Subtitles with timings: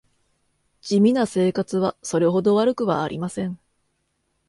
[0.81, 3.59] 地味な生活はそれほど悪くはありません